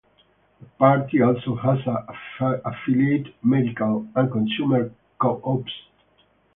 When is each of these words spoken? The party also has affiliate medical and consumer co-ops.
The 0.59 0.65
party 0.79 1.21
also 1.21 1.55
has 1.57 1.77
affiliate 2.65 3.27
medical 3.43 4.07
and 4.15 4.31
consumer 4.31 4.91
co-ops. 5.19 5.71